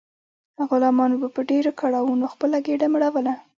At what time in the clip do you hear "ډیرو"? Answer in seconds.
1.49-1.71